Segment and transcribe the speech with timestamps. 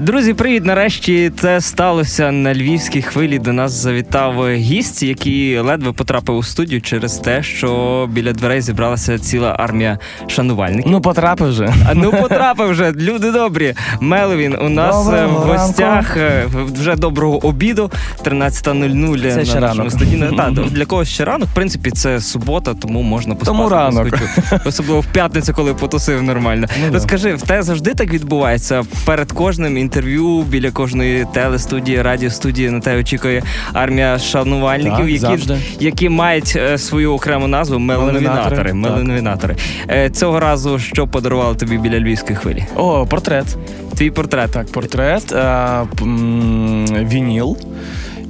[0.00, 0.64] Друзі, привіт!
[0.64, 3.38] Нарешті це сталося на львівській хвилі.
[3.38, 9.18] До нас завітав гість, який ледве потрапив у студію через те, що біля дверей зібралася
[9.18, 10.92] ціла армія шанувальників.
[10.92, 11.72] Ну, потрапив вже.
[11.88, 13.74] А ну потрапив вже, люди добрі.
[14.00, 17.90] Меловін у нас е, в гостях е, вже доброго обіду.
[18.24, 19.92] 13.00 Це ще на нашому ранок.
[19.92, 20.24] стадіні.
[20.36, 21.48] Та, для когось ще ранок.
[21.48, 23.58] В принципі, це субота, тому можна поспати.
[23.58, 24.18] Тому ранок.
[24.64, 26.66] Особливо в п'ятницю, коли потусив нормально.
[26.86, 26.92] Ну.
[26.92, 28.82] Розкажи, в те завжди так відбувається.
[29.04, 35.58] Перед кожним інтерв'ю біля кожної телестудії, радіостудії на те очікує армія шанувальників, Так, які, завжди.
[35.80, 38.72] які мають е, свою окрему назву меленовінатори.
[38.72, 39.56] Меленовінатори.
[39.88, 42.64] Е, Цього разу що подарували тобі біля львівської хвилі?
[42.76, 43.56] О, портрет.
[43.96, 44.50] Твій портрет.
[44.50, 47.56] Так, портрет, а, м, вініл.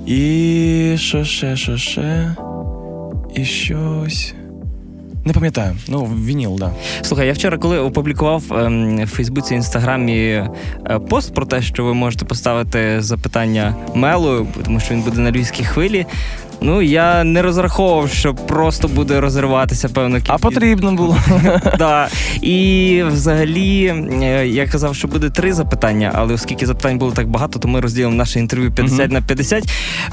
[0.06, 2.34] І що ще, що ще?
[3.36, 4.34] І щось.
[5.30, 5.76] Не пам'ятаю.
[5.88, 6.56] Ну, вініл.
[6.58, 6.72] Да.
[7.02, 10.50] Слухай, я вчора, коли опублікував ем, в Фейсбуці інстаграмі е,
[11.08, 15.64] пост про те, що ви можете поставити запитання Мелу, тому що він буде на львівській
[15.64, 16.06] хвилі.
[16.62, 21.16] Ну я не розраховував, що просто буде розриватися певна А потрібно було.
[21.78, 22.08] Да.
[22.42, 23.86] І взагалі
[24.22, 27.80] е, я казав, що буде три запитання, але оскільки запитань було так багато, то ми
[27.80, 29.12] розділимо наше інтерв'ю 50 Мгм.
[29.12, 29.64] на 50.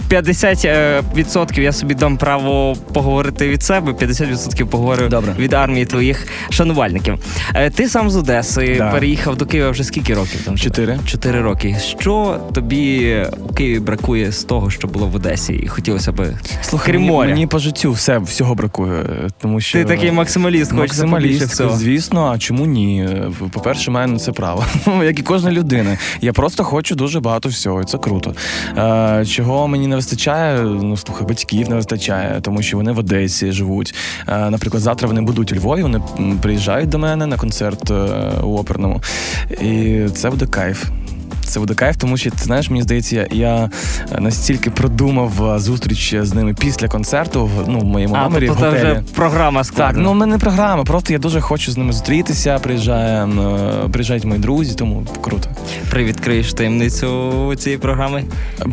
[0.09, 5.33] 50% е, відсотків я собі дам право поговорити від себе, 50% поговорю Добре.
[5.39, 7.15] від армії твоїх шанувальників.
[7.55, 10.41] Е, Ти сам з Одеси переїхав до Києва вже скільки років?
[10.45, 10.57] Там?
[10.57, 10.99] Чотири.
[11.05, 11.77] Чотири роки.
[11.99, 13.15] Що тобі
[13.49, 17.13] у Києві бракує з того, що було в Одесі, і хотілося би Слухай, крім мені,
[17.13, 17.29] моря?
[17.29, 19.05] мені по життю все, всього бракує.
[19.41, 21.77] Тому що Ти такий максималіст, побільше Максималіст, всього.
[21.77, 23.09] звісно, а чому ні?
[23.53, 24.63] По-перше, маю на це право,
[25.03, 25.97] як і кожна людина.
[26.21, 28.33] Я просто хочу дуже багато всього, і це круто.
[28.77, 30.61] Е, чого мені не вистачає?
[30.61, 33.95] Ну, слухай, батьків не вистачає, тому що вони в Одесі живуть.
[34.27, 36.01] Е, наприклад, завтра вони будуть у Львові, вони
[36.41, 37.93] приїжджають до мене на концерт е,
[38.43, 39.01] у оперному.
[39.61, 40.83] І це буде кайф.
[41.47, 43.69] Це буде кайф, тому що ти знаєш, мені здається, я, я
[44.19, 48.47] настільки продумав е, зустріч з ними після концерту в ну в моєму А, номері в
[48.47, 48.91] тобто це готелі.
[48.91, 50.83] вже програма Так, ну в мене програма.
[50.83, 52.59] Просто я дуже хочу з ними зустрітися.
[52.59, 55.49] Приїжджає, е, приїжджають мої друзі, тому круто.
[55.89, 58.23] Привідкриєш таємницю цієї програми.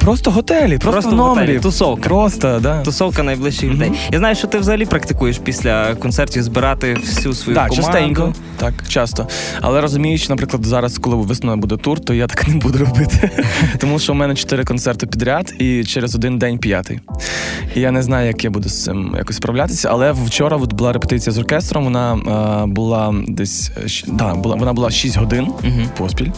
[0.00, 1.40] Просто готелі, просто, Просто в в номері.
[1.46, 2.08] готелі, тусовка.
[2.08, 2.82] Просто, да.
[2.82, 3.92] Тусовка найближчих людей.
[4.12, 7.86] Я знаю, що ти взагалі практикуєш після концертів збирати всю свою Так, команду.
[7.92, 9.28] частенько, так, часто.
[9.60, 13.30] Але розуміючи, наприклад, зараз, коли весною буде тур, то я так не буду робити.
[13.78, 17.00] Тому що у мене чотири концерти підряд і через один день п'ятий.
[17.74, 19.88] І я не знаю, як я буду з цим якось справлятися.
[19.92, 21.84] Але вчора от була репетиція з оркестром.
[21.84, 25.86] Вона е, була десь е, да, була, вона була 6 годин Мгм.
[25.98, 26.30] поспіль.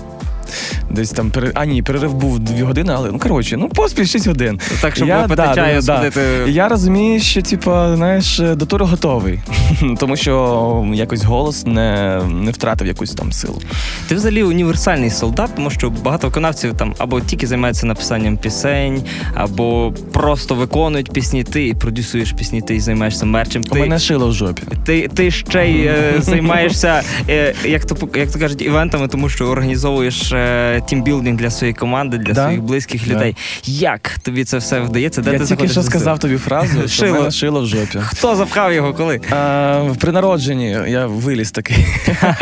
[0.90, 1.50] Десь там пере...
[1.54, 4.60] А ні, перерив був 2 години, але ну коротше, ну поспіль 6 годин.
[4.80, 6.10] Так, щоб Я- да, чаю, да, да.
[6.10, 6.20] сходити.
[6.46, 9.40] Я розумію, що типа, знаєш, до туру готовий,
[9.98, 13.60] тому що якось голос не, не втратив якусь там силу.
[14.08, 19.02] Ти взагалі універсальний солдат, тому що багато виконавців там або тільки займаються написанням пісень,
[19.34, 21.44] або просто виконують пісні.
[21.44, 23.64] Ти продюсуєш пісні, ти займаєшся мерчем.
[23.70, 24.62] У мене шило в жопі.
[24.84, 29.44] ти, ти ще й е, займаєшся, е, як то як то кажуть, івентами, тому що
[29.44, 32.42] організовуєш е, тімбілдинг для своєї команди, для Да.
[32.42, 33.14] своїх близьких Да.
[33.14, 33.36] людей.
[33.64, 35.22] Як тобі це все вдається?
[35.22, 37.30] Де я ти тільки що сказав тобі фразу, що Шило.
[37.30, 37.98] шило в жопі.
[38.00, 39.20] Хто запхав його коли?
[39.30, 41.86] А, при народженні я виліз такий.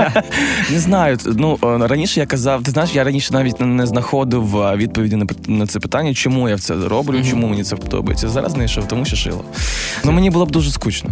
[0.70, 1.18] не знаю.
[1.36, 4.44] Ну раніше я казав, ти знаєш, я раніше навіть не знаходив
[4.76, 7.30] відповіді на, на це питання, чому я це роблю, Мгм.
[7.30, 8.28] чому мені це подобається.
[8.28, 9.44] Зараз знайшов, тому що шило.
[10.04, 11.10] Ну мені було б дуже скучно.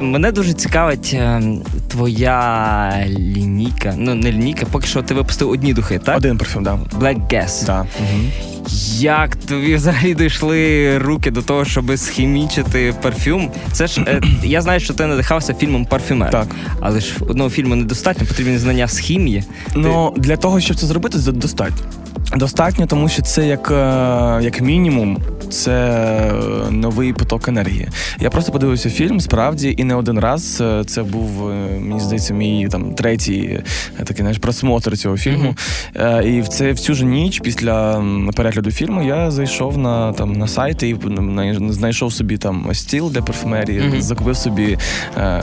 [0.00, 1.42] Мене дуже цікавить е,
[1.88, 3.94] твоя лінійка.
[3.96, 6.16] Ну, не лінійка, поки що ти випустив одні духи, так?
[6.16, 6.78] Один парфюм, да.
[7.00, 7.66] Black Gas.
[7.66, 7.80] Да.
[7.80, 8.20] Угу.
[8.98, 13.50] Як тобі взагалі дійшли руки до того, щоб схімічити парфюм?
[13.72, 16.30] Це ж е, я знаю, що ти надихався фільмом Парфюмер.
[16.30, 16.46] Так.
[16.80, 19.44] Але ж одного фільму недостатньо, потрібні знання з хімії.
[19.74, 21.76] Ну, для того, щоб це зробити, це достатньо.
[22.36, 25.18] Достатньо, тому що це як, е, як мінімум,
[25.50, 27.88] це е, новий поток енергії.
[28.20, 30.60] Я просто подивився фільм, справді, і не один раз.
[30.60, 33.60] Е, Це був, мені здається, мій там третій
[33.98, 35.56] такий знаєш, просмотр цього фільму.
[35.96, 38.04] Е, І в це в цю ж ніч, після
[38.36, 40.96] перегляду фільму, я зайшов на там на сайт і
[41.68, 44.02] знайшов собі там стіл для парфумерії, Мгм.
[44.02, 44.78] закупив собі
[45.18, 45.42] е,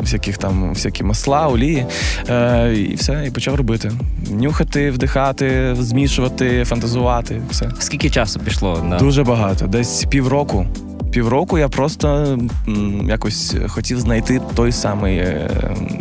[0.00, 1.86] всяких там всякі масла, олії.
[2.30, 3.92] Е, і все, і почав робити.
[4.30, 7.42] Нюхати, вдихати, змішувати, фантазувати.
[7.50, 7.70] Все.
[7.78, 9.66] Скільки часу пішло на Дуже багато.
[9.66, 10.66] Десь півроку.
[11.12, 12.08] Півроку я просто
[12.68, 15.50] м, якось хотів знайти той самий е,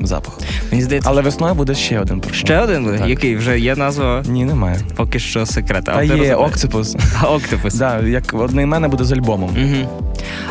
[0.03, 0.39] запах.
[0.71, 2.35] мені здається, Але весною буде ще один парфум.
[2.37, 2.85] ще один?
[2.97, 3.09] Так.
[3.09, 4.23] Який вже є назва?
[4.29, 4.79] Ні, немає.
[4.95, 5.83] Поки що секрет.
[5.83, 6.95] Та є Октипус.
[7.23, 7.73] Октипус.
[7.75, 9.49] да, як одноіменне буде з альбомом.
[9.49, 9.89] Угу.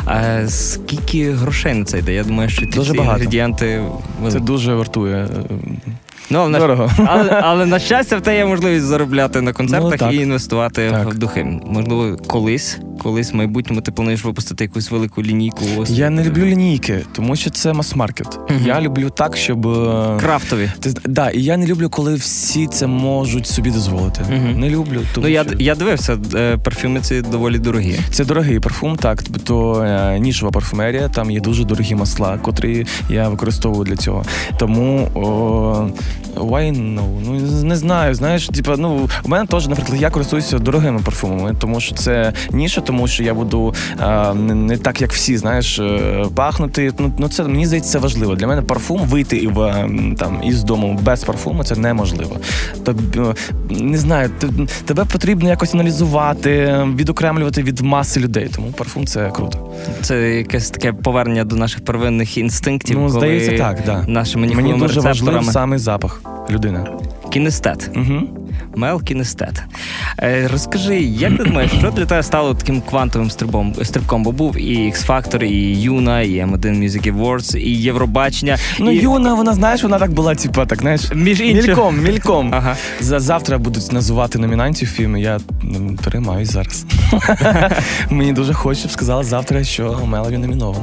[0.06, 2.12] А скільки грошей на це йде?
[2.14, 3.12] Я думаю, що ті Дуже багато.
[3.18, 3.82] інгредієнти
[4.30, 5.28] Це дуже вартує.
[6.30, 6.90] Е, Ну, але, Дорого.
[7.06, 11.14] але, але на щастя, в те є можливість заробляти на концертах Ну, і інвестувати Так.
[11.14, 11.60] в духи.
[11.66, 15.64] Можливо, колись, колись в майбутньому ти плануєш випустити якусь велику лінійку.
[15.78, 18.38] ось- Я не люблю лінійки, тому що це мас-маркет.
[18.50, 18.60] Мгм.
[18.66, 19.66] Я люблю так, щоб.
[19.66, 20.70] е, крафтові.
[20.80, 24.20] Ти, да, і я не люблю, коли всі це можуть собі дозволити.
[24.30, 24.60] Мгм.
[24.60, 25.00] Не люблю.
[25.14, 27.98] Тому Ну, я, що я дивився, е, парфюми ці доволі дорогі.
[28.10, 33.28] Це дорогий парфум, так, то е, нішова парфумерія, там є дуже дорогі масла, котрі я
[33.28, 34.24] використовую для цього.
[34.58, 35.88] Тому о,
[36.36, 37.20] why no?
[37.26, 38.14] Ну не знаю.
[38.14, 42.80] Знаєш, типа, ну у мене теж, наприклад, я користуюся дорогими парфумами, тому що це ніша,
[42.80, 46.92] тому що я буду е, не, не так, як всі, знаєш, е, пахнути.
[46.98, 48.34] Ну, ну це мені здається, це важливо.
[48.34, 52.36] Для мене парфум вийти в е, там із дому без парфуму це неможливо.
[52.84, 53.34] Тобі е,
[53.70, 54.30] не знаю,
[54.84, 58.50] тебе потрібно якось аналізувати, відокремлювати від маси людей.
[58.54, 59.72] Тому парфум це круто.
[60.00, 62.96] Це якесь таке повернення до наших первинних інстинктів.
[62.96, 64.04] ну, коли здається, так, да.
[64.06, 66.05] Нашими Мені дуже важливий саме запах
[66.50, 66.84] людини.
[67.30, 67.90] Кінестет.
[67.96, 68.45] Угу.
[68.76, 69.62] Мел кінестет.
[70.22, 74.22] Е, розкажи, як ти думаєш, що для тебе стало таким квантовим стрибом, стрибком?
[74.22, 78.58] Бо був і X-Factor, і Юна, і M1 Music Awards, і Євробачення.
[78.78, 78.96] Ну, і...
[78.96, 81.66] Юна, вона, знаєш, вона так була, типа, так, знаєш, Між іншим.
[81.66, 82.54] мільком, мільком.
[82.54, 82.76] Ага.
[83.00, 85.16] За завтра будуть називати номінантів фільму.
[85.16, 86.86] Я ну, переймаюсь зараз.
[88.10, 90.82] Мені дуже хочеться, щоб сказали завтра, що Мелові номінован.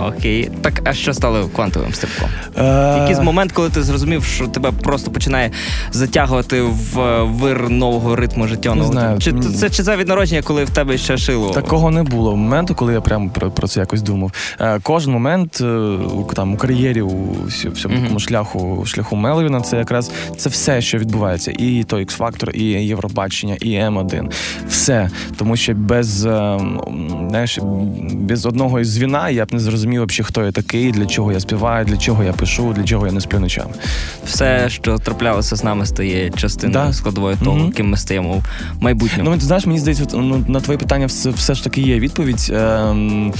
[0.00, 0.50] Окей.
[0.60, 2.28] Так, а що стало квантовим стрибком?
[2.58, 5.50] Е, Якийсь момент, коли ти зрозумів, що тебе просто починає
[5.92, 8.80] затягувати в вир нового ритму життєвого.
[8.82, 11.50] Не знаю, Чи мені- це чи це від народження, коли в тебе ще шило?
[11.50, 14.32] Такого не було моменту, коли я прямо про, про це якось думав.
[14.60, 19.76] Е, кожен момент е, у, там у кар'єрі, у всьому такому шляху шляху Меловіна, це
[19.76, 21.52] якраз це все, що відбувається.
[21.58, 24.30] І той X-Factor, і Євробачення, і М1.
[24.68, 25.10] Все.
[25.36, 26.58] Тому що без, е,
[27.28, 27.58] знаєш,
[28.12, 31.40] без одного із звіна я б не зрозумів, взагалі, хто я такий, для чого я
[31.40, 33.70] співаю, для чого я пишу, для чого я не сплю ночами.
[34.26, 36.92] Все, що траплялося з нами, стає частиною Да.
[36.92, 37.72] складовою того, Мгм.
[37.72, 38.42] ким ми стаємо
[38.78, 39.30] в майбутньому.
[39.30, 42.52] Ну, ти знаєш, мені здається, ну, на твоє питання все, все ж таки є відповідь.
[42.54, 43.32] Ем,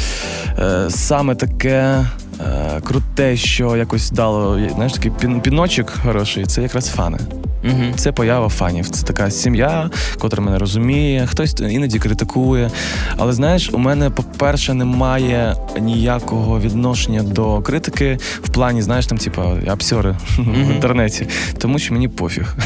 [0.58, 2.06] е, саме таке
[2.40, 7.18] е, круте, що якось дало, знаєш, такий піночок хороший, це якраз фани.
[7.64, 7.92] Угу.
[7.96, 8.88] Це поява фанів.
[8.88, 12.70] Це така сім'я, котра мене розуміє, хтось іноді критикує.
[13.16, 19.42] Але знаєш, у мене, по-перше, немає ніякого відношення до критики в плані, знаєш, там, типа,
[19.72, 21.26] обсьори в інтернеті,
[21.58, 22.56] тому що мені пофіг.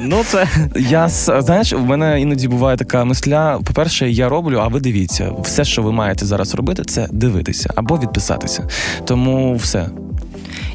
[0.00, 0.46] Ну, це
[0.76, 3.58] Я знаєш, в мене іноді буває така мисля.
[3.64, 5.32] По-перше, я роблю, а ви дивіться.
[5.42, 8.68] Все, що ви маєте зараз робити, це дивитися або відписатися.
[9.04, 9.88] Тому все.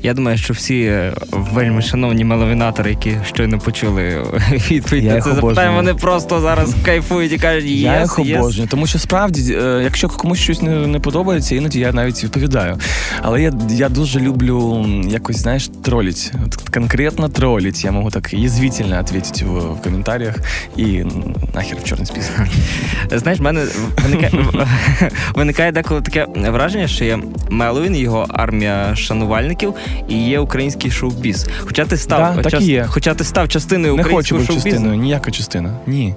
[0.06, 4.24] Я думаю, що всі е, вельми шановні меловінатори, які щойно почули
[4.72, 8.68] відповідь Я на це запитання, вони просто зараз кайфують і кажуть, єс, я їх обожнюю.
[8.69, 12.78] Тому що справді, е, якщо комусь щось не, не подобається, іноді я навіть відповідаю.
[13.22, 16.31] Але я, я дуже люблю якось, знаєш, тролить.
[16.46, 17.84] От конкретно тролить.
[17.84, 20.36] Я можу так язвительно відповідати в, в коментарях
[20.78, 21.04] і
[21.56, 22.36] нахер в чорний список.
[23.12, 23.66] Знаєш, в мене
[24.04, 24.46] виникає,
[25.36, 27.19] виникає деколи таке враження, що є
[27.50, 29.74] Меловін, його армія шанувальників,
[30.07, 31.47] і є український шоу-біз.
[31.59, 32.86] Хоча ти став Да, так і є.
[32.89, 34.69] хоча ти став частиною Не хочу українського бути шоу-бізу.
[34.69, 35.74] частиною, ніяка частина.
[35.88, 36.15] Ні.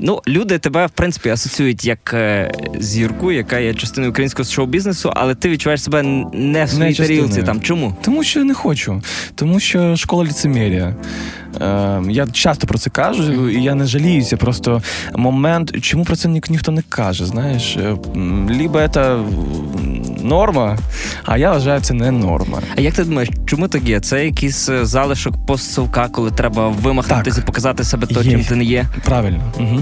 [0.00, 5.34] Ну, люди тебе, в принципі, асоціюють як е, зірку, яка є частиною українського шоу-бізнесу, але
[5.34, 7.42] ти відчуваєш себе не в своїй тарілці.
[7.42, 7.96] Там чому?
[8.02, 9.02] Тому що не хочу.
[9.34, 10.94] Тому що школа ліцемерія.
[11.60, 14.36] Е, я часто про це кажу, і я не жаліюся.
[14.36, 14.82] Просто
[15.14, 17.26] момент, чому про це ні, ніхто не каже.
[17.26, 19.16] Знаєш, Е, м, либо це
[20.22, 20.78] норма,
[21.24, 22.60] а я вважаю, це не норма.
[22.76, 24.00] А як ти думаєш, чому так є?
[24.00, 28.64] Це якийсь е, залишок постсовка, коли треба вимахнутися і показати себе то, чим ти не
[28.64, 28.86] є?
[29.04, 29.52] Правильно.
[29.58, 29.80] Угу.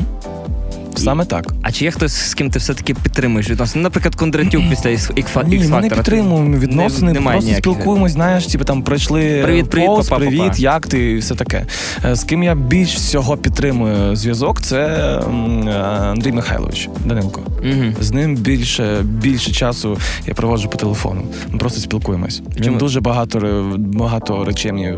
[0.99, 1.47] Саме так.
[1.63, 3.83] А чи є хтось, з ким ти все-таки підтримуєш відносини?
[3.83, 5.47] Наприклад, Кондратюк після X-Factor.
[5.49, 10.09] Ні, ми не підтримуємо відносини, Не- просто спілкуємось, знаєш, типу там пройшли Привіт, привіт, повз,
[10.09, 10.55] папа, привіт, папа.
[10.59, 11.67] як ти і все таке.
[12.05, 15.71] Е, З ким я більш всього підтримую зв'язок, це е,
[16.11, 17.41] Андрій Михайлович Данилко.
[17.59, 17.83] Угу.
[18.01, 21.23] З ним більше більше часу я проводжу по телефону.
[21.51, 22.43] Ми просто спілкуємось.
[22.57, 22.79] Він Чому?
[22.79, 24.97] дуже багато багато речей мені е,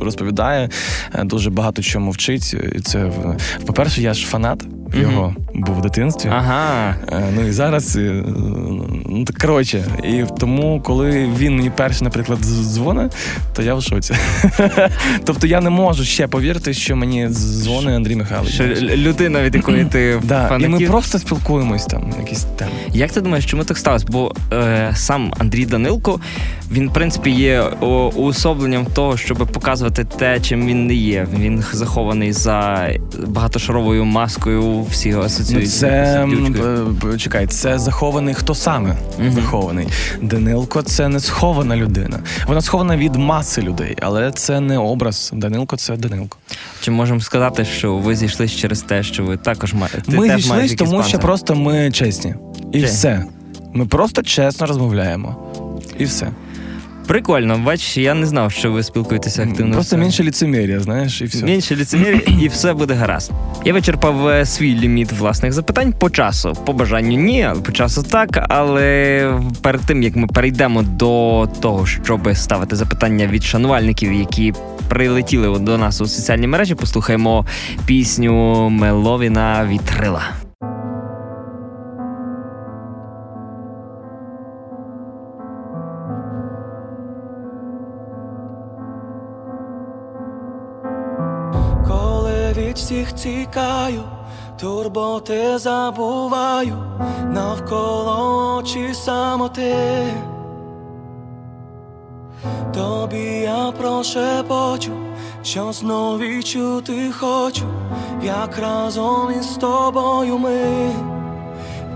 [0.00, 0.68] розповідає,
[1.24, 2.54] дуже багато чому вчить.
[2.76, 3.10] І це
[3.66, 4.64] по-перше, я ж фанат
[4.94, 6.28] його був в дитинстві.
[6.32, 6.94] Ага.
[7.12, 8.24] Е, Ну і зараз е,
[9.06, 9.84] ну так коротше.
[10.04, 13.12] І тому, коли він мені перший, наприклад, дзвонить,
[13.54, 14.14] то я в шоці.
[15.24, 18.54] тобто я не можу ще повірити, що мені дзвонить Андрій Михайлович.
[18.54, 18.64] Що
[18.96, 22.70] людина, від якої ти Да, і ми просто спілкуємось там, якісь теми.
[22.92, 24.06] Як ти думаєш, чому так сталося?
[24.08, 26.20] Бо е, сам Андрій Данилко,
[26.72, 27.62] він, в принципі, є
[28.16, 31.26] уособленням того, щоб показувати те, чим він не є.
[31.38, 32.88] Він захований за
[33.26, 35.64] багатошаровою маскою чому всі його асоціюють?
[35.64, 39.30] Ну, це з чекай, це захований хто саме угу.
[39.30, 39.88] захований.
[40.22, 42.18] Данилко це не схована людина.
[42.46, 45.30] Вона схована від маси людей, але це не образ.
[45.34, 46.38] Данилко це Данилко.
[46.80, 50.02] Чи можемо сказати, що ви зійшлись через те, що ви також маєте?
[50.06, 52.34] Ми зійшлись, тому що просто ми чесні.
[52.72, 52.86] І Чи?
[52.86, 53.24] все.
[53.72, 55.36] Ми просто чесно розмовляємо.
[55.98, 56.28] І все.
[57.06, 59.72] Прикольно, бач, я не знав, що ви спілкуєтеся активно.
[59.72, 61.44] Просто менше ліцемір'я, знаєш, і все.
[61.44, 63.32] Менше ліцемір'я, і все буде гаразд.
[63.64, 66.52] Я вичерпав е, свій ліміт власних запитань по часу.
[66.66, 68.46] По бажанню ні, по часу так.
[68.48, 74.54] Але перед тим як ми перейдемо до того, щоб ставити запитання від шанувальників, які
[74.88, 77.46] прилетіли до нас у соціальні мережі, послухаємо
[77.86, 80.45] пісню Меловіна Вітрила.
[93.16, 94.02] Тікаю,
[94.60, 96.76] турботи забуваю,
[97.24, 99.74] навколо очі самоти.
[102.74, 104.92] Тобі я прошепочу,
[105.42, 107.64] що знов відчути хочу,
[108.22, 110.90] як разом із тобою ми,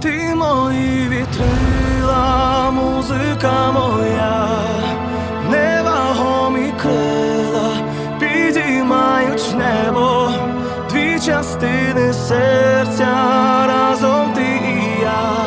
[0.03, 4.49] ти мої вітрила, музика моя,
[5.51, 7.71] невагомі крила,
[8.21, 9.90] підіймають небо
[11.27, 13.09] частини серця
[13.67, 15.47] разом ти і я,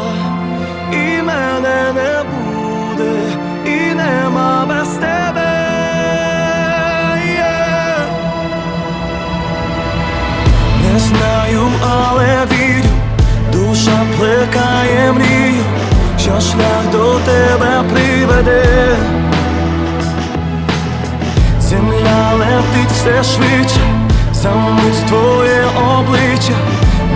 [0.91, 3.11] і мене не буде,
[3.65, 5.53] і нема без тебе.
[7.39, 8.05] Yeah.
[10.83, 12.89] Не знаю, але вірю,
[13.51, 15.63] душа плекає мрію,
[16.19, 18.95] що шлях до тебе приведе.
[21.59, 23.92] Земля летить все швидше
[24.43, 26.53] Замить твоє обличчя,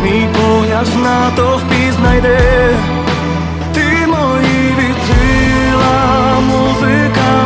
[0.03, 2.69] мій погляд на то впізнайде
[3.74, 7.46] Ти мої вітрила, музика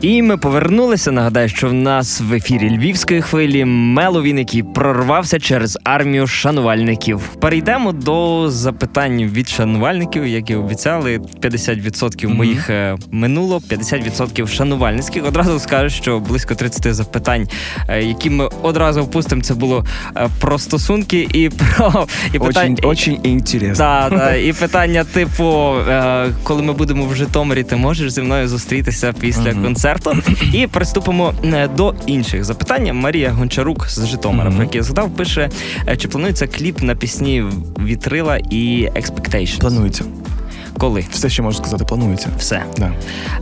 [0.00, 1.12] І ми повернулися.
[1.12, 7.20] Нагадаю, що в нас в ефірі львівської хвилі Меловін, який прорвався через армію шанувальників.
[7.40, 12.34] Перейдемо до запитань від шанувальників, які обіцяли 50% mm-hmm.
[12.34, 15.26] моїх е, минуло, 50% шанувальницьких.
[15.26, 17.48] Одразу скажу, що близько 30 запитань,
[17.88, 19.84] е, які ми одразу впустимо, це було
[20.16, 23.84] е, про стосунки і про і питання Очень, очень інтересно.
[23.84, 25.74] Да, да, і питання, типу,
[26.42, 29.62] коли ми будемо в Житомирі, ти можеш зі мною зустрітися після mm-hmm.
[29.62, 30.32] концерту концерту.
[30.52, 32.92] І приступимо е, до інших запитань.
[32.92, 35.50] Марія Гончарук з Житомира, про який я згадав, пише:
[35.88, 37.44] е, чи планується кліп на пісні
[37.78, 39.60] Вітрила і Expectations?
[39.60, 40.04] Планується.
[40.80, 41.04] Коли?
[41.10, 42.28] Все, що можу сказати, планується.
[42.38, 42.64] Все.
[42.76, 42.92] Да.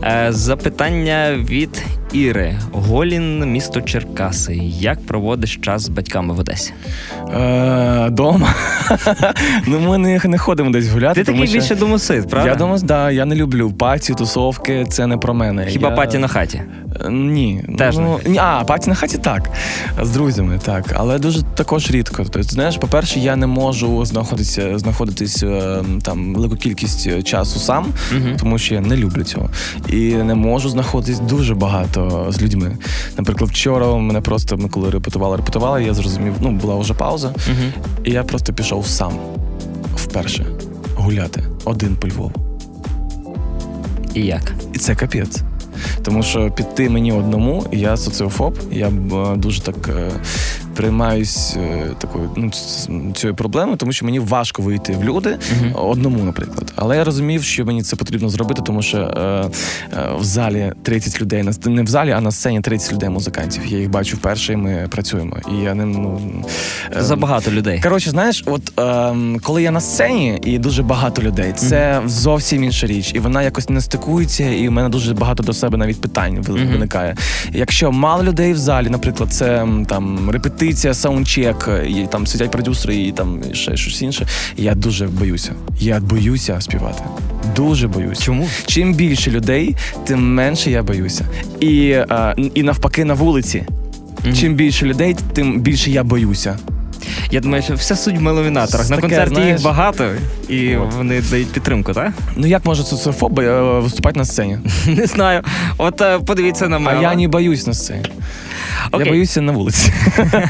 [0.03, 2.59] Е, запитання від Іри.
[2.71, 4.55] Голін, місто Черкаси.
[4.79, 6.73] Як проводиш час з батьками в Одесі?
[7.33, 8.53] Е, Дома.
[9.67, 11.15] ну, Ми не, не ходимо десь гуляти.
[11.15, 11.59] Ти тому такий що...
[11.59, 12.49] більше домосит, правда?
[12.49, 15.65] Я домос, да, я не люблю паті, тусовки, це не про мене.
[15.65, 15.95] Хіба я...
[15.95, 16.61] паті на хаті?
[17.05, 17.63] Е, ні.
[17.77, 19.49] Теж ну, не А, паті на хаті так.
[20.01, 20.85] З друзями, так.
[20.95, 22.15] Але дуже також рідко.
[22.17, 28.35] Тобто, знаєш, по-перше, я не можу знаходитися, знаходитись е, там велику кількість часу сам, uh
[28.39, 29.49] тому що я не люблю цього.
[29.89, 32.77] І не можу знаходитись дуже багато з людьми.
[33.17, 37.71] Наприклад, вчора мене просто ми коли репетували, репетували, я зрозумів, ну була вже пауза, uh
[38.03, 39.11] і я просто пішов сам
[39.95, 40.45] вперше.
[40.95, 42.31] гуляти один по Львову.
[44.13, 44.53] І як?
[44.73, 45.41] І це капець.
[46.03, 48.91] Тому що піти мені одному, я соціофоб, я е,
[49.35, 50.11] дуже так е,
[50.79, 52.51] приймаюсь е, такою ну,
[53.13, 55.89] цією проблемою, тому що мені важко вийти в люди uh-huh.
[55.89, 56.73] одному, наприклад.
[56.75, 59.21] Але я розумів, що мені це потрібно зробити, тому що е,
[59.93, 63.65] е, в залі 30 людей не в залі, а на сцені 30 людей музикантів.
[63.67, 65.37] Я їх бачу вперше, і ми працюємо.
[65.51, 66.21] І я не ну
[66.97, 67.81] е, забагато людей.
[67.83, 72.07] Коротше, знаєш, от е, коли я на сцені і дуже багато людей, це uh-huh.
[72.07, 75.77] зовсім інша річ, і вона якось не стикується, і в мене дуже багато до себе
[75.77, 77.13] навіть питань виникає.
[77.13, 77.57] Uh-huh.
[77.57, 82.95] Якщо мало людей в залі, наприклад, це там репетиція, репетиція, саундчек, і там сидять продюсери,
[82.95, 84.27] і там ще щось інше.
[84.57, 85.53] Я дуже боюся.
[85.79, 87.03] Я боюся співати.
[87.55, 88.21] Дуже боюся.
[88.21, 88.47] Чому?
[88.65, 91.25] Чим більше людей, тим менше я боюся.
[91.59, 93.63] І а, і навпаки на вулиці.
[93.63, 94.39] Mm-hmm.
[94.39, 96.57] Чим більше людей, тим більше я боюся.
[97.31, 98.89] Я думаю, що все суть в меломінаторах.
[98.89, 99.51] На концерті знаєш...
[99.51, 100.05] їх багато,
[100.49, 100.93] і От.
[100.93, 102.13] вони дають підтримку, так?
[102.35, 104.57] Ну як може соціофоб е, виступати на сцені?
[104.87, 105.41] Не знаю.
[105.77, 106.99] От е, подивіться на мене.
[106.99, 108.05] А я не боюсь на сцені.
[108.91, 109.05] Окей.
[109.05, 109.93] Я боюся на вулиці.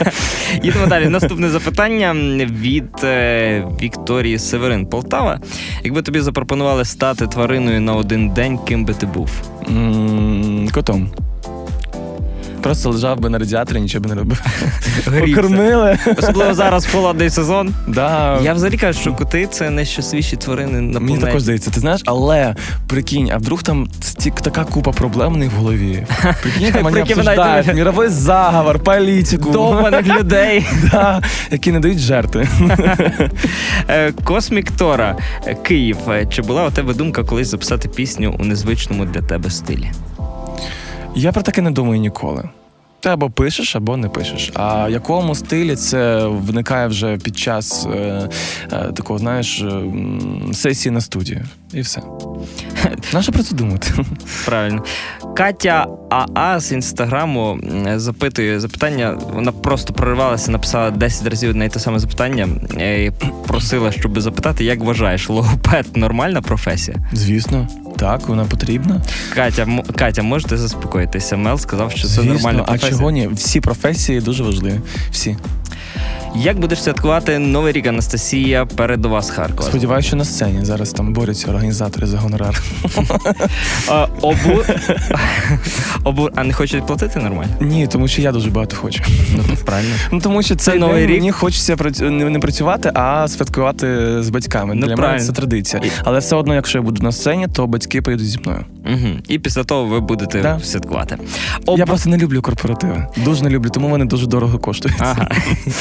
[0.63, 1.09] Їдемо далі.
[1.09, 2.13] Наступне запитання
[2.61, 5.39] від е, Вікторії Северин Полтава.
[5.83, 9.29] Якби тобі запропонували стати твариною на один день, ким би ти був?
[10.71, 11.11] Котом.
[12.61, 14.41] Просто лежав би на радіаторі, нічого би не робив.
[15.19, 15.97] Покормили.
[16.17, 17.73] Особливо зараз холодний сезон.
[17.87, 18.39] Да.
[18.43, 21.13] Я взагалі кажу, що коти це найщасливіші тварини на планеті.
[21.13, 22.55] Мені також здається, ти знаєш, але
[22.87, 26.05] прикинь, а вдруг там стік така купа проблем в них в голові.
[26.41, 29.51] Прикинь, там вони обсуждають міровий заговор, політику.
[29.51, 30.67] Довбаних людей.
[30.91, 32.47] да, Які не дають жерти.
[33.87, 35.15] Е, Космік Тора,
[35.63, 35.97] Київ.
[36.29, 39.91] Чи була у тебе думка колись записати пісню у незвичному для тебе стилі?
[41.15, 42.49] Я про таке не думаю ніколи.
[43.01, 44.51] Ти або пишеш, або не пишеш.
[44.53, 48.29] А в якому стилі це виникає вже під час е,
[48.71, 49.83] е, такого, знаєш, е,
[50.53, 51.41] сесії на студії.
[51.73, 52.01] І все.
[53.13, 53.91] Нащо про це думати?
[54.45, 54.83] Правильно.
[55.35, 57.59] Катя Аа з інстаграму
[57.95, 59.17] запитує запитання.
[59.33, 62.47] Вона просто проривалася, написала 10 разів одне і те саме запитання
[62.79, 63.11] і
[63.47, 66.97] просила, щоб запитати, як вважаєш, логопед нормальна професія?
[67.13, 67.67] Звісно.
[67.99, 69.01] Так, вона потрібна.
[69.35, 71.37] Катя, м- Катя, можете заспокоїтися?
[71.37, 72.91] Мел сказав, що це нормальна професія.
[72.91, 73.27] А чого ні?
[73.33, 74.79] Всі професії дуже важливі.
[75.11, 75.37] Всі.
[76.35, 79.69] Як будеш святкувати Новий рік Анастасія передова з Харкова?
[79.69, 82.63] Сподіваюся, що на сцені зараз там борються організатори за гонорар.
[84.21, 84.63] Обу...
[86.03, 86.29] Обу...
[86.35, 87.51] А не хочуть платити нормально?
[87.59, 89.03] Ні, тому що я дуже багато хочу.
[89.35, 89.95] Ну, Правильно.
[90.11, 91.17] Ну тому що це новий рік.
[91.17, 94.75] Мені хочеться не працювати, а святкувати з батьками.
[94.75, 95.83] Ну, Для мене це традиція.
[96.03, 98.65] Але все одно, якщо я буду на сцені, то батьки поїдуть зі мною.
[98.85, 99.07] Угу.
[99.27, 100.59] І після того ви будете да.
[100.59, 101.17] святкувати.
[101.65, 101.79] Об...
[101.79, 103.07] Я просто не люблю корпоративи.
[103.17, 104.97] Дуже не люблю, тому вони дуже дорого коштують.
[104.99, 105.27] Ага.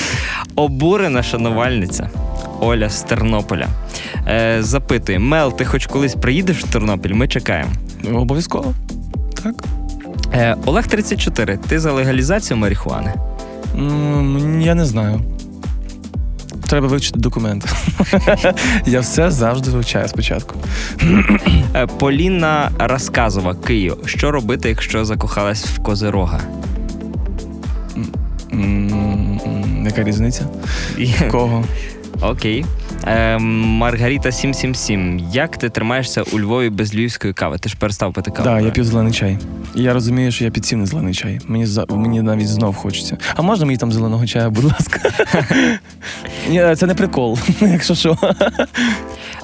[0.56, 2.10] Обурена шанувальниця
[2.60, 3.66] Оля з Тернополя
[4.28, 7.14] е, запитує: Мел, ти хоч колись приїдеш в Тернопіль?
[7.14, 7.70] Ми чекаємо.
[8.14, 8.74] Обов'язково.
[9.42, 9.54] Так.
[10.34, 11.58] Е, Олег 34.
[11.68, 13.14] Ти за легалізацію марихуани?
[14.60, 15.20] Я не знаю.
[16.68, 17.68] Треба вивчити документи.
[18.86, 20.54] Я все завжди вивчаю спочатку.
[21.74, 23.96] Е, Поліна Розказова, Київ.
[24.06, 26.40] Що робити, якщо закохалась в Козирога?
[29.98, 30.46] Яка різниця?
[31.30, 31.64] Кого?
[32.20, 32.64] Окей.
[33.06, 35.18] Е, Маргарита 777.
[35.32, 37.58] Як ти тримаєшся у Львові без львівської кави?
[37.58, 38.44] Ти ж перестав пити каву.
[38.44, 39.38] Так, я п'ю зелений чай.
[39.74, 41.40] І я розумію, що я підсів на зелений чай.
[41.46, 43.18] Мені мені навіть знов хочеться.
[43.36, 45.00] А можна мені там зеленого чаю, будь ласка?
[46.76, 48.18] Це не прикол, якщо що.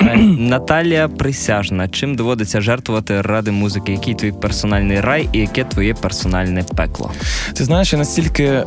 [0.09, 1.89] Е, Наталія Присяжна.
[1.89, 3.93] Чим доводиться жертвувати ради музики?
[3.93, 7.13] Який твій персональний рай і яке твоє персональне пекло?
[7.55, 8.65] Ти знаєш, я настільки е,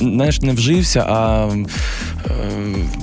[0.00, 1.48] знаєш, не вжився, а.
[2.26, 2.98] Е,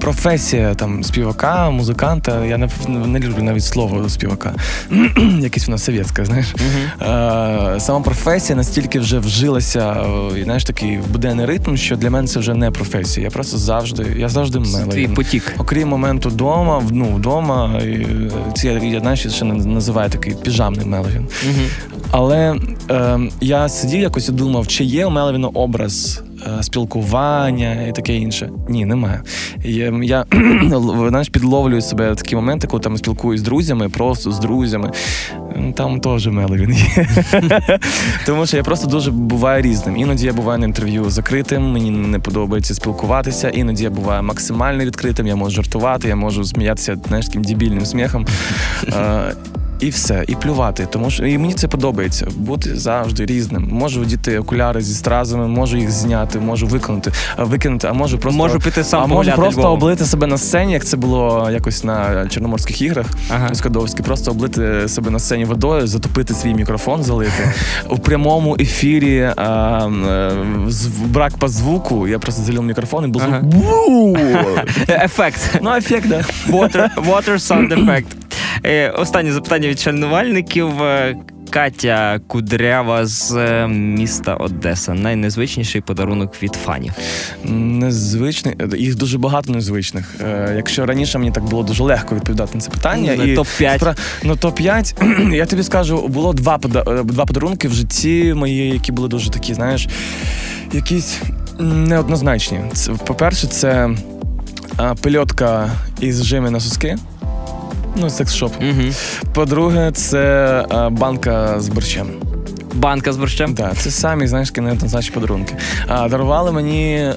[0.00, 2.44] професія там співака, музиканта.
[2.44, 4.54] Я не, не люблю навіть слово співака.
[5.40, 6.54] Якесь вона совєтська, знаєш.
[6.54, 7.74] Uh-huh.
[7.76, 9.96] Е, Сама професія настільки вже вжилася,
[10.40, 13.24] і знаєш, такий буденний ритм, що для мене це вже не професія.
[13.24, 14.88] Я просто завжди, я завжди мелий.
[14.88, 15.54] Твій потік.
[15.58, 18.06] Окрім моменту вдома, ну, вдома, і,
[18.54, 21.26] це я знаєш, ще називаю такий піжамний Мелвін.
[21.26, 21.68] Uh-huh.
[22.10, 22.56] Але
[22.90, 26.22] е, я сидів якось і думав, чи є у Мелвіна образ
[26.60, 28.50] спілкування і таке інше.
[28.68, 29.22] Ні, немає.
[29.64, 30.24] Я я
[31.08, 34.92] знаєш, підловлюю себе в такі моменти, коли там спілкуюсь з друзями, просто з друзями.
[35.74, 37.08] Там теж Меловін є.
[38.26, 39.96] Тому що я просто дуже буваю різним.
[39.96, 45.26] Іноді я буваю на інтерв'ю закритим, мені не подобається спілкуватися, іноді я буваю максимально відкритим,
[45.26, 48.26] я можу жартувати, я можу сміятися знаєш, таким дебільним сміхом.
[49.80, 50.86] І все, і плювати.
[50.90, 53.68] Тому що і мені це подобається бути завжди різним.
[53.72, 58.58] Можу одіти окуляри зі стразами, можу їх зняти, можу виконати, викинути, а можу просто Можу
[58.58, 59.76] піти сам а можу просто Львовом.
[59.76, 63.06] облити себе на сцені, як це було якось на Чорноморських іграх.
[63.34, 63.54] Ага.
[63.54, 67.52] Скадовській, просто облити себе на сцені водою, затопити свій мікрофон, залити
[67.88, 69.30] у прямому ефірі.
[69.36, 70.32] А, е,
[71.04, 72.08] брак по звуку.
[72.08, 73.22] Я просто залив мікрофон і був.
[73.26, 73.42] Ага.
[75.04, 75.58] Ефект.
[75.62, 76.24] Ну, ефект, да.
[76.48, 78.04] Water, water sound effect.
[78.64, 80.82] Е, останнє запитання від шанувальників.
[80.82, 81.16] Е,
[81.50, 84.94] Катя Кудрява з е, міста Одеса.
[84.94, 86.92] Найнезвичніший подарунок від фанів.
[87.44, 90.14] Незвичний, їх дуже багато незвичних.
[90.20, 93.78] Е, якщо раніше мені так було дуже легко відповідати на це питання, Ну, і топ-5.
[93.78, 98.68] спра- ну топ-5, я тобі скажу, було два пода- е, два подарунки в житті мої,
[98.70, 99.88] які були дуже такі, знаєш,
[100.72, 101.20] якісь
[101.60, 102.60] неоднозначні.
[102.72, 103.90] Це, по-перше, це
[104.76, 106.96] а, пельотка із жими на соски.
[107.96, 108.52] Ну, секс-шоп.
[108.60, 108.92] Угу.
[109.34, 112.06] По-друге, це а, банка з борщем.
[112.74, 113.54] Банка з борщем.
[113.54, 115.54] Так, це самі знаєш неоднозначні подарунки.
[115.88, 117.14] А, дарували мені е,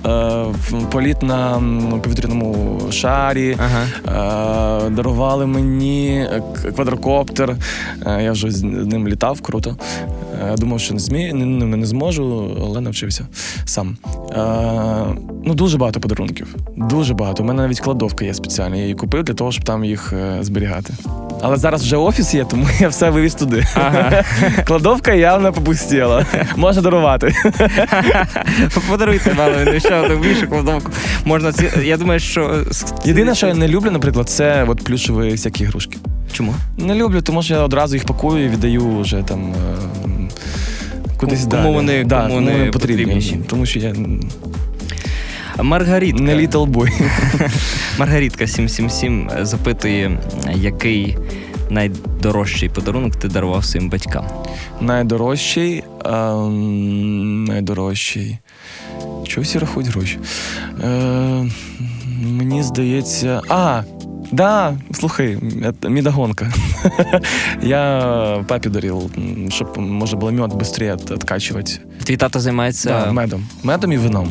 [0.92, 3.58] політ на м, повітряному шарі.
[3.60, 3.84] Ага.
[4.86, 6.42] Е, дарували мені е,
[6.76, 7.56] квадрокоптер.
[8.06, 9.76] Е, я вже з ним літав, круто.
[10.41, 11.34] Е, думав, що не змі...
[11.34, 13.27] не, не, зможу, але навчився
[13.65, 13.97] сам.
[14.32, 16.56] Е, ну, дуже багато подарунків.
[16.77, 17.43] Дуже багато.
[17.43, 18.75] У мене навіть кладовка є спеціальна.
[18.75, 20.93] Я її купив для того, щоб там їх е, зберігати.
[21.41, 23.65] Але зараз вже офіс є, тому я все вивіз туди.
[23.75, 24.23] Ага.
[24.67, 26.25] Кладовка явно попустіла.
[26.56, 27.36] Можна дарувати.
[28.89, 30.91] Подаруйте мало, ще одну більшу кладовку.
[31.25, 31.69] Можна ці.
[31.84, 32.63] Я думаю, що
[33.06, 35.97] Єдине, що я не люблю, наприклад, це от плюшеві всякі ігрушки.
[36.34, 36.54] чому?
[36.77, 39.54] Не люблю, тому що я одразу їх пакую і віддаю вже там.
[41.22, 41.74] Кудись Кому далі.
[41.74, 42.72] вони- да, кому вони потрібні.
[42.72, 43.40] потрібніші.
[43.48, 43.96] Тому що я
[45.62, 46.22] Маргарітка.
[46.24, 46.92] не little boy.
[48.00, 50.20] Маргарітка 777 запитує,
[50.56, 51.18] який
[51.70, 54.26] найдорожчий подарунок ти дарував своїм батькам.
[54.82, 55.84] Найдорожчий.
[56.06, 58.38] ем, найдорожчий.
[59.28, 60.18] Чого всі рахують гроші?
[60.84, 60.88] Е,
[62.24, 63.42] мені здається.
[63.50, 63.84] А!
[64.32, 66.54] Да, слухай, это медогонка.
[67.62, 71.74] Я папі дарив, м, щоб може було мед швидше відкачувати.
[72.04, 73.44] Твій тато займається Да, медом.
[73.63, 74.28] Медом і вином.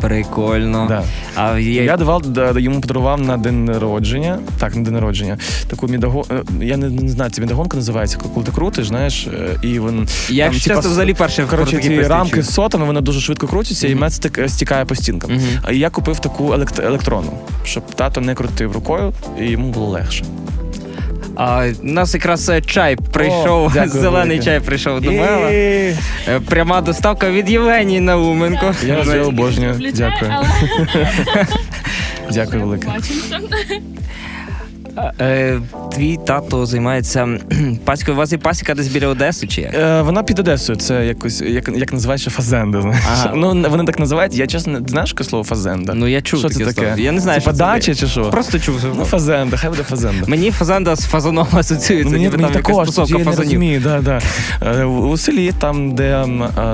[0.00, 0.86] прикольно.
[0.88, 1.02] Да.
[1.36, 1.84] А є...
[1.84, 4.38] Я давав да, йому подарував на день народження.
[4.58, 5.38] Так, на день народження.
[5.70, 6.24] Таку мідогон.
[6.60, 10.08] Я не, не знаю, це мідогонка називається, коли ти крутиш, знаєш, е, і він.
[10.28, 13.88] Я там, якщо типа, взагалі перше Коротше, ці рамки з сотами, вони дуже швидко крутяться,
[13.88, 15.30] і мед стик- стікає по стінкам.
[15.30, 15.42] Мгм.
[15.62, 17.32] А я купив таку елект- електронну,
[17.64, 20.24] щоб тато не крутив рукою, і йому було легше.
[21.36, 24.44] А, у нас якраз е, чай прийшов, дякую зелений велике.
[24.44, 25.50] чай прийшов до Мела.
[25.50, 25.96] І-
[26.28, 28.74] Е, Пряма доставка від Євгенії Науменко.
[28.86, 29.80] Я вже обожнюю.
[29.94, 30.32] Дякую.
[30.34, 30.46] але
[32.30, 32.86] Дякую велике.
[32.88, 33.40] Бачимося.
[35.20, 35.60] Е,
[35.92, 37.28] Твій тато займається
[37.84, 38.16] пасікою.
[38.16, 39.74] У вас є пасіка десь біля Одеси чи як?
[39.74, 42.80] Е, вона під Одесою, це якось, як, як називається фазенда.
[42.80, 43.00] Знаєш.
[43.12, 43.32] Ага.
[43.36, 44.34] Ну, вони так називають.
[44.34, 45.94] Я чесно, знаєш яке слово фазенда?
[45.94, 46.86] Ну я чув що це таке таке?
[46.86, 47.00] слово.
[47.00, 48.30] Я не знаю, Типа дача чи що?
[48.30, 48.80] Просто чув.
[48.98, 50.26] Ну, фазенда, хай буде фазенда.
[50.26, 52.04] Мені фазанда з фазаном асоціюється.
[52.04, 54.20] Ну, мені, ніби мені там також, тусовка я не розумію, да, да.
[54.80, 56.26] Е, У селі, там, де е,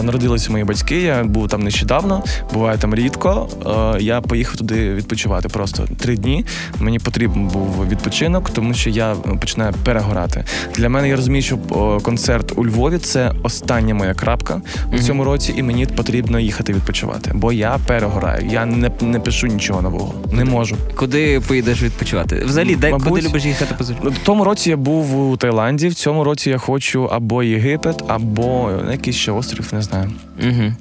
[0.03, 3.49] народилися мої батьки, я був там нещодавно, буває там рідко.
[3.97, 6.45] е, Я поїхав туди відпочивати просто три дні.
[6.79, 10.45] Мені потрібен був відпочинок, тому що я е, починаю перегорати.
[10.75, 11.59] Для мене я розумію, що
[12.03, 15.03] концерт у Львові це остання моя крапка у Мгм.
[15.03, 18.47] цьому році, і мені потрібно їхати відпочивати, бо я перегораю.
[18.53, 20.15] Я не, не пишу нічого нового.
[20.33, 20.77] Не можу.
[20.97, 22.45] Куди поїдеш відпочивати?
[22.45, 25.89] Взагалі, де Мабуть, куди любиш їхати по Ну, В тому році я був у Таїланді,
[25.89, 30.11] в цьому році я хочу або Єгипет, або якийсь ще острів, не знаю.
[30.49, 30.73] Угу.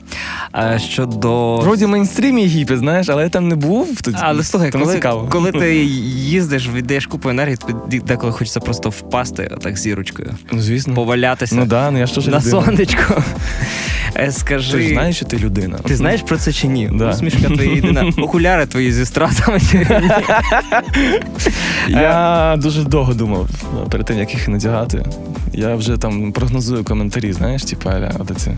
[0.51, 1.57] А щодо.
[1.57, 4.01] Вроді мейнстрім Єгипет, знаєш, але я там не був.
[4.01, 5.27] Тут, Але слухай, коли, цікаво.
[5.31, 5.75] коли ти
[6.15, 10.93] їздиш, віддаєш купу енергії, тобі деколи хочеться просто впасти так зірочкою, Ну, звісно.
[10.93, 12.51] повалятися Ну да, ну я ж теж на людина.
[12.65, 13.23] сонечко.
[14.15, 15.77] Е, Скажи, Ти ж знаєш, що ти людина.
[15.77, 16.89] ти знаєш про це чи ні?
[16.93, 17.09] Да.
[17.09, 18.05] Усмішка твоя єдина.
[18.17, 19.59] Окуляри твої зі стратами.
[19.71, 19.85] чи ні?
[21.89, 23.49] Я дуже довго думав
[23.85, 25.05] е, перед тим, як їх надягати.
[25.53, 28.51] Я вже там прогнозую коментарі, знаєш, типа, аля, от ці.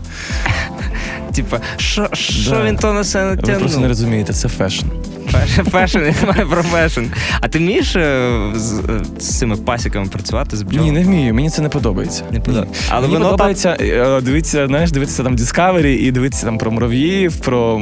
[1.34, 2.64] Типа, що що Да.
[2.64, 3.88] він то на себе Ви просто не натягнув?
[3.88, 4.86] розумієте, це fashion.
[5.32, 7.00] Fash- Fashion, немає про fashion.
[7.40, 8.82] А ти вмієш е, з, е,
[9.18, 10.90] з цими пасіками працювати з бджолами?
[10.92, 12.22] Ні, не вмію, мені це не подобається.
[12.30, 12.84] Не подобається.
[12.88, 17.36] Але мені воно подобається е, дивитися, знаєш, дивитися там Discovery і дивитися там про мурав'їв,
[17.36, 17.80] про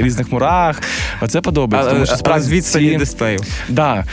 [0.00, 0.80] різних мурах.
[1.20, 1.90] Оце подобається.
[1.90, 3.40] Але, тому що справді відстані ці- дисплею.
[3.68, 4.04] Да,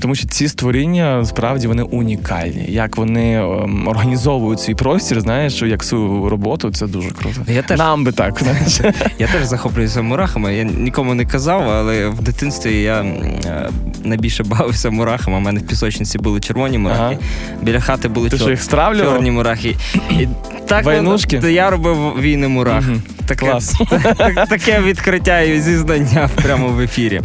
[0.00, 2.64] тому що ці створіння справді вони унікальні.
[2.68, 7.40] Як вони ем, організовують свій простір, знаєш, як свою роботу, це дуже круто.
[7.52, 8.80] Я теж- Нам би так, знаєш.
[9.18, 10.54] Я теж захоплююся мурахами.
[10.54, 13.68] Я нікому не казав, але в дитинстві я е,
[14.04, 15.36] найбільше бавився мурахами.
[15.36, 17.02] У мене в пісочниці були червоні мурахи.
[17.02, 17.16] Ага.
[17.62, 19.76] Біля хати були Ти чор- що їх чорні мурахи.
[20.10, 20.28] І
[20.66, 21.38] так Войнушки?
[21.40, 22.82] то я робив війни мурах.
[22.84, 23.02] Мгм.
[23.26, 23.74] Таке, Клас.
[24.18, 27.20] так- таке відкриття і зізнання прямо в ефірі.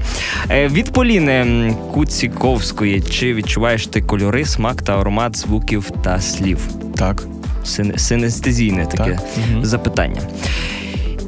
[0.49, 3.01] Е, Від Поліни Куціковської.
[3.01, 6.59] Чи відчуваєш ти кольори, смак та аромат звуків та слів?
[6.97, 7.23] Так.
[7.97, 9.65] Синестезійне таке Так.
[9.65, 10.21] Запитання.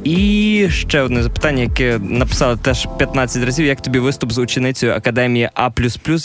[0.04, 3.66] І ще одне запитання, яке написали теж 15 разів.
[3.66, 5.70] Як тобі виступ з ученицею академії А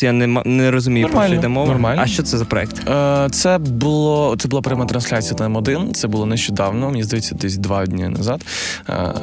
[0.01, 1.67] я не, не розумію, про що йде мова.
[1.67, 2.03] нормально.
[2.05, 2.89] А що це за проект?
[2.89, 7.57] Е, Це було це була пряма трансляція на М1, Це було нещодавно, мені здається, десь
[7.57, 8.45] два дні назад.
[8.89, 9.15] Е, е,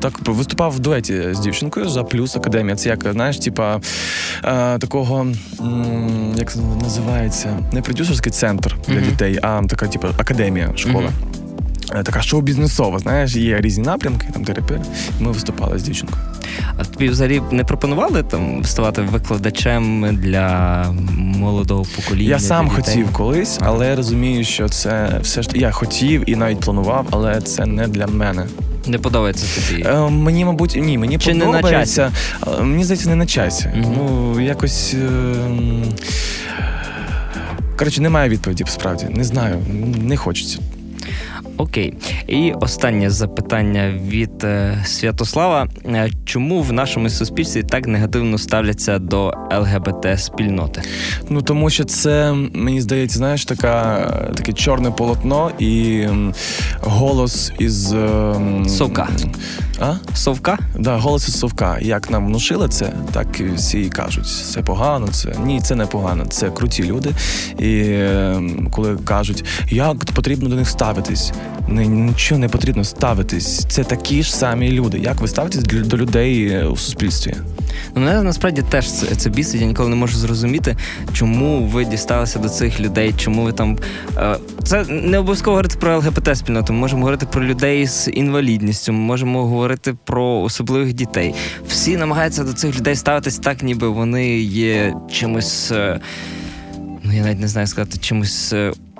[0.00, 2.76] Так виступав в дуеті з дівчинкою за плюс академія.
[2.76, 3.80] Це як знаєш, типа
[4.44, 5.26] е, такого
[6.36, 9.04] як це називається, не продюсерський центр для Мгм.
[9.04, 11.00] дітей, а така, типу, академія, школа.
[11.00, 11.41] Мгм.
[11.94, 14.80] Е, Така шоу-бізнесова, знаєш, є різні напрямки, там терапи.
[15.20, 16.22] Ми виступали з дівчинкою.
[16.78, 20.84] А тобі взагалі не пропонували там ставати викладачем для
[21.16, 22.30] молодого покоління?
[22.30, 22.82] Я сам дітей?
[22.84, 27.40] хотів колись, але я розумію, що це все ж я хотів і навіть планував, але
[27.40, 28.46] це не для мене.
[28.86, 29.82] Не подобається тобі.
[29.82, 32.12] Е, мені, мабуть, ні, мені Чи не на подобається.
[32.60, 33.70] Мені здається, не на часі.
[33.76, 33.94] Мгм.
[33.96, 34.94] Ну, якось.
[34.94, 35.08] е,
[37.76, 39.06] Коротше, немає відповіді, справді.
[39.10, 39.56] Не знаю,
[40.02, 40.58] не хочеться.
[41.56, 41.94] Окей.
[42.26, 49.34] І останнє запитання від е, Святослава: Е, чому в нашому суспільстві так негативно ставляться до
[49.52, 50.82] ЛГБТ спільноти?
[51.30, 54.00] Ну тому що це мені здається, знаєш, така
[54.36, 56.04] таке чорне полотно і
[56.80, 59.08] голос із ем, Совка.
[59.80, 59.94] А?
[60.14, 60.58] Совка?
[60.78, 61.78] Да, голос із совка.
[61.80, 64.26] Як нам внушили це, так і всі кажуть.
[64.26, 66.26] Це погано, це ні, це не погано.
[66.26, 67.10] Це круті люди.
[67.58, 71.32] І е, коли кажуть, як потрібно до них ставитись,
[71.68, 73.64] нічого не потрібно ставитись.
[73.68, 74.98] Це такі ж самі люди.
[74.98, 77.34] Як ви ставитесь до людей е, у суспільстві?
[77.94, 79.60] Ну, мене насправді теж це, це бісить.
[79.60, 80.76] Я ніколи не можу зрозуміти,
[81.12, 83.78] чому ви дісталися до цих людей, чому ви там.
[84.16, 86.72] Е, це не обов'язково говорити про ЛГБТ спільноту.
[86.72, 91.34] Ми можемо говорити про людей з інвалідністю, ми можемо говорити про особливих дітей.
[91.68, 95.72] Всі намагаються до цих людей ставитись так, ніби вони є чимось.
[95.72, 96.00] е,
[97.04, 98.54] Ну, я навіть не знаю сказати, чимось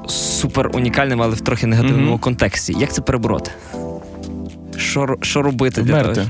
[0.07, 2.19] супер унікальним, але в трохи негативному Мгм.
[2.19, 2.77] контексті.
[2.79, 3.51] Як це перебороти?
[4.77, 6.27] Що, що робити для того?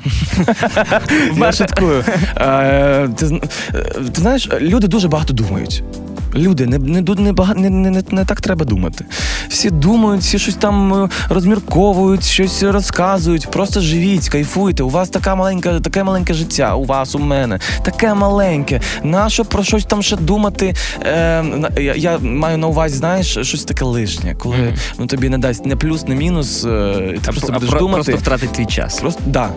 [1.33, 1.67] Вмерти.
[2.37, 3.09] Е,
[4.13, 5.83] ти знаєш, люди дуже багато думають.
[6.35, 9.05] Люди, не, не, не, не, не, не, не так треба думати.
[9.49, 13.49] Всі думають, всі щось там е, розмірковують, щось розказують.
[13.51, 14.83] Просто живіть, кайфуйте.
[14.83, 18.81] У вас така маленька, таке маленьке життя, у вас, у мене, таке маленьке.
[19.03, 20.75] Нащо про щось там ще думати?
[21.03, 21.45] Е,
[21.81, 24.75] я, я маю на увазі, знаєш, щось таке лишнє, коли Мгм.
[24.99, 26.65] ну, тобі не дасть не плюс, не мінус.
[26.65, 26.69] е,
[27.13, 28.03] ти А просто а будеш про- думати.
[28.03, 29.01] Просто втратить твій час.
[29.01, 29.49] Просто да.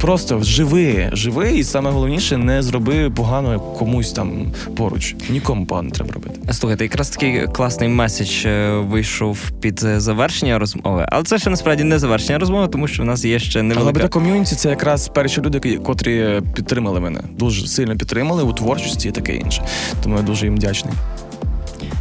[0.00, 5.14] Просто живи, живи, і саме головніше не зроби погано комусь там поруч.
[5.30, 6.40] Нікому погано треба робити.
[6.52, 11.84] Слухайте, якраз такий класний меседж е, вийшов під е, завершення розмови, але це ще насправді
[11.84, 13.98] не завершення розмови, тому що в нас є ще невелика.
[13.98, 17.20] ЛГБТ ком'юніті це якраз перші люди, котрі підтримали мене.
[17.38, 19.62] Дуже сильно підтримали у творчості і таке інше.
[20.02, 20.94] Тому я дуже їм вдячний.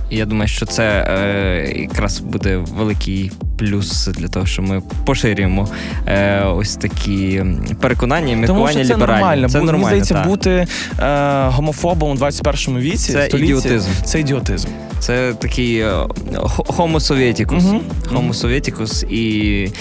[0.09, 5.69] І я думаю, що це е, якраз буде великий плюс для того, що ми поширюємо
[6.07, 7.43] е, ось такі
[7.81, 8.87] переконання, і міркування ліберальні.
[8.87, 9.49] це нормально.
[9.49, 9.87] Це Бу- нормально.
[9.87, 10.67] Мені здається, бути
[10.99, 13.89] е, гомофобом у 21 віці Це ідіотизм.
[14.03, 14.67] Це ідіотизм.
[14.99, 15.91] Це такий е,
[16.55, 17.61] homo sovieticus.
[17.61, 17.81] Мгм.
[18.11, 19.71] Homo sovieticus і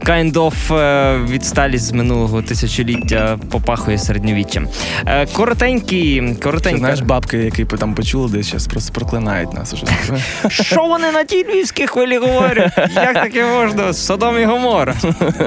[0.00, 4.68] kind of е, відсталість з минулого тисячоліття попахує середньовіччям.
[5.06, 6.78] Е, Коротенький, Що, коротенька.
[6.78, 9.74] знаєш, бабки, які там почули, десь зараз просто проклинають нас.
[9.74, 9.86] Уже.
[10.48, 12.72] Що вони на тій львівській хвилі говорять?
[12.94, 13.92] Як таке можна?
[13.92, 14.94] Содом і Гомора.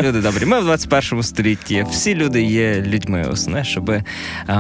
[0.01, 1.85] Люди добрі, ми в 21 столітті.
[1.91, 3.25] Всі люди є людьми.
[3.31, 3.91] Основне, щоб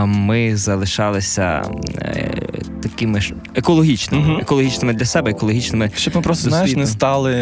[0.05, 1.63] ми залишалися
[2.83, 4.39] такими ж екологічними.
[4.49, 5.91] Екологічними для себе, екологічними.
[5.95, 7.33] Щоб ми просто знаєш, не стали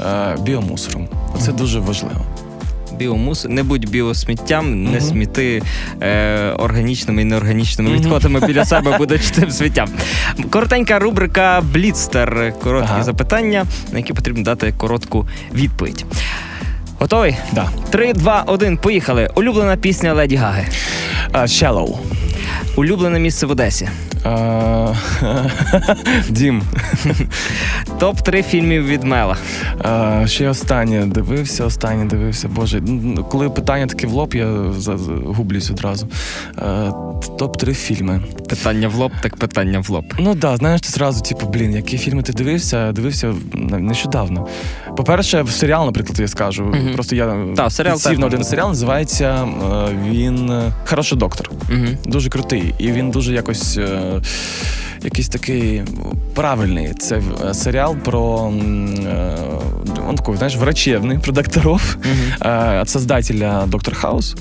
[0.00, 1.08] е, біомусором.
[1.40, 2.20] Це дуже важливо.
[2.98, 5.62] Біомус, не будь біосміттям, не сміти
[6.02, 7.98] е, органічними і неорганічними Мгм.
[8.00, 9.88] відходами біля себе, будучи тим сміттям.
[10.50, 12.54] Коротенька рубрика Бліцтер.
[12.62, 13.02] Короткі Ага.
[13.02, 16.04] запитання, на які потрібно дати коротку відповідь.
[16.98, 17.36] Готовий?
[17.52, 17.68] Да.
[17.90, 18.76] Три, два, один.
[18.76, 19.30] Поїхали.
[19.34, 20.66] Улюблена пісня Леді Гаги.
[21.32, 21.96] Uh, shallow.
[22.76, 23.88] Улюблене місце в Одесі.
[26.28, 26.62] Дім.
[28.00, 29.36] Топ-3 фільмів від Мела.
[30.26, 32.48] Ще останнє дивився, останнє дивився.
[32.48, 32.82] Боже,
[33.30, 34.46] коли питання таке в лоб, я
[35.26, 36.08] гублюсь одразу.
[37.38, 38.20] Топ-3 фільми.
[38.48, 40.04] Питання в лоб, так питання в лоб.
[40.18, 42.92] Ну так, знаєш, ти зразу, типу, блін, які фільми ти дивився?
[42.92, 43.34] Дивився
[43.78, 44.46] нещодавно.
[44.96, 46.74] По-перше, в серіал, наприклад, я скажу.
[46.94, 49.48] Просто я теж на один серіал, називається е,
[50.10, 50.52] він
[50.84, 51.50] Хороший доктор.
[52.04, 52.74] Дуже крутий.
[52.78, 53.76] І він дуже якось.
[53.76, 54.20] е,
[55.04, 55.82] Якийсь такий
[56.34, 56.94] правильний.
[56.94, 58.52] Це е, серіал про
[59.06, 59.36] е,
[60.09, 61.97] он такой, знаешь, врачебный, про докторов,
[62.41, 64.35] э, от создателя Доктор Хаус.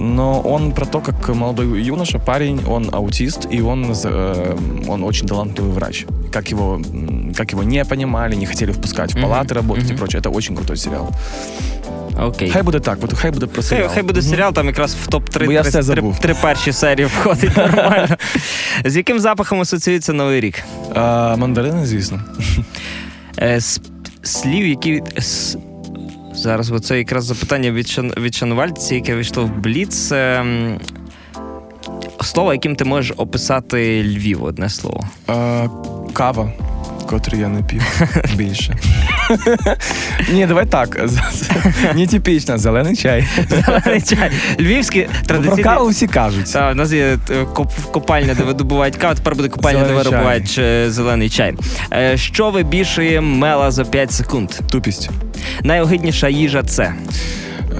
[0.00, 4.56] Но он про то, как молодой юноша, парень, он аутист, и он, э,
[4.88, 6.06] он очень талантливый врач.
[6.32, 9.24] Как его, м, как его не понимали, не хотели впускать в Мгм.
[9.26, 9.98] палаты работать и Мгм.
[9.98, 10.20] прочее.
[10.22, 11.08] Это очень крутой сериал.
[12.18, 12.50] Окей.
[12.50, 13.90] Хай буде так, от хай буде про Хай, серіал.
[13.94, 14.30] хай буде Мгм.
[14.30, 16.18] серіал, там якраз в топ-3 Бо я три, все три, забув.
[16.20, 18.16] три перші серії входить нормально.
[18.84, 20.62] З яким запахом асоціюється Новий рік?
[20.94, 22.20] А, мандарини, звісно.
[23.42, 23.80] Е, з
[24.23, 25.03] слів, які.
[26.33, 28.13] Зараз бо це якраз запитання від, шан...
[28.17, 30.13] від шанувальці, яке вийшло в Бліц.
[32.21, 35.07] Слово, яким ти можеш описати Львів, одне слово.
[35.29, 35.69] Е,
[36.13, 36.53] кава,
[37.09, 38.01] котру я не пів
[38.35, 38.77] більше.
[40.33, 40.99] Ні, давай так.
[41.95, 43.27] Нетипічно, зелений чай.
[43.49, 44.31] Зелений чай.
[44.59, 45.63] Львівський Про традиційний.
[45.63, 46.53] каву всі кажуть.
[46.53, 47.45] Так, у нас є е,
[47.91, 51.53] копальня, де видобувають каву, тепер буде копальня, де видобувають е, зелений чай.
[51.93, 54.49] Е, Що вибішує мела за 5 секунд?
[54.71, 55.09] Тупість.
[55.63, 56.93] Найогидніша їжа це.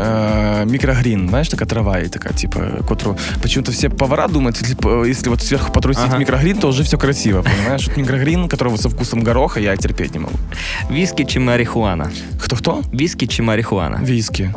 [0.02, 5.10] Э, микрогрин, знаешь, такая трава и такая, типа, которую почему-то все повара думают, если, п-
[5.10, 6.18] если вот сверху потрусить Ага.
[6.18, 7.88] микрогрин, то уже все красиво, понимаешь?
[7.88, 10.34] Вот микрогрин, которого со вкусом гороха, я терпеть не могу.
[10.92, 12.10] Віскі чи марихуана?
[12.38, 12.82] Кто-кто?
[12.94, 14.02] Віскі чи марихуана?
[14.06, 14.50] Віскі.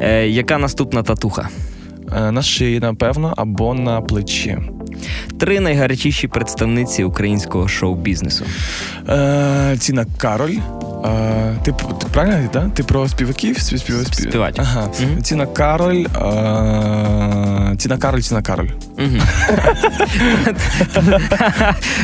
[0.00, 1.48] Е, яка наступна татуха?
[2.16, 4.58] Е, На шиї, напевно, або на плечі.
[5.40, 8.44] Три найгарячіші представниці українського шоу-бізнесу.
[9.08, 10.56] Е, Тіна Кароль.
[11.06, 12.70] Е, ти, ти правильно, да?
[12.74, 13.58] Ти про співаків?
[13.58, 14.30] Спів, спів, спів...
[14.30, 14.58] Співачок.
[14.60, 14.88] Ага.
[15.02, 15.22] Мгм.
[15.22, 16.04] Тіна Кароль.
[17.72, 18.68] Е, Тіна Кароль, Тіна Кароль.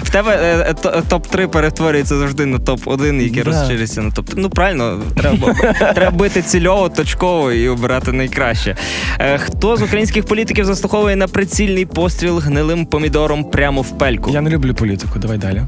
[0.03, 3.51] В тебе е, е, топ-3 перетворюється завжди на топ-1, який Да.
[3.51, 4.33] розширюється на топ-3.
[4.37, 5.55] Ну правильно, треба,
[5.95, 8.77] треба бити цільово, точково і обирати найкраще.
[9.19, 14.31] Е, Хто з українських політиків заслуховує на прицільний постріл гнилим помідором прямо в пельку?
[14.31, 15.62] Я не люблю політику, давай далі.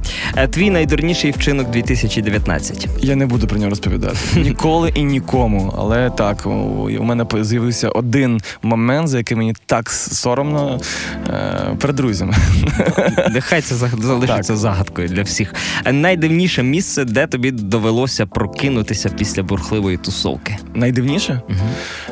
[0.50, 2.88] Твій найдурніший вчинок 2019.
[3.00, 4.16] Я не буду про нього розповідати.
[4.36, 5.74] Ніколи і нікому.
[5.78, 10.80] Але так, у мене з'явився один момент, за який мені так соромно
[11.28, 12.34] е, перед друзями.
[13.30, 15.54] Нехай це залишиться загадкою для всіх.
[15.92, 20.56] Найдивніше місце, де тобі довелося прокинутися після бурхливої тусовки.
[20.74, 21.40] Найдивніше?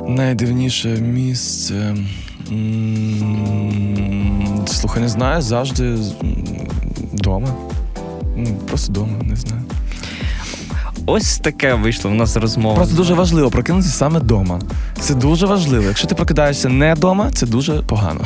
[0.08, 1.94] Найдивніше місце.
[4.66, 5.96] Слухай, не знаю, завжди
[7.12, 7.48] вдома.
[8.68, 9.62] Просто вдома, не знаю.
[11.06, 12.74] Ось таке вийшло в нас розмова.
[12.76, 14.60] Просто дуже важливо прокинутися саме вдома.
[15.00, 15.84] Це дуже важливо.
[15.88, 18.20] Якщо ти прокидаєшся не вдома, це дуже погано.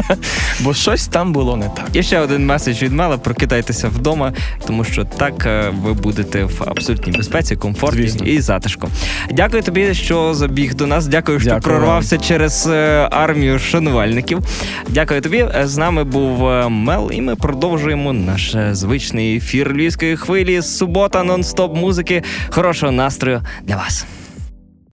[0.60, 1.88] Бо щось там було не так.
[1.92, 4.32] І ще один меседж від Мела: прокидайтеся вдома,
[4.66, 8.26] тому що так е, ви будете в абсолютній безпеці, комфорті Звісно.
[8.26, 8.88] і затишку.
[9.32, 11.06] Дякую тобі, що забіг до нас.
[11.06, 14.38] Дякую, що Дякую прорвався через е, армію шанувальників.
[14.88, 15.36] Дякую тобі.
[15.38, 16.38] Е, З нами був
[16.70, 20.62] Мел, і ми продовжуємо наш звичний ефір львівської хвилі.
[20.62, 21.76] Субота, нон-стоп
[22.08, 22.24] музики.
[22.50, 24.06] Хорошого настрою для вас.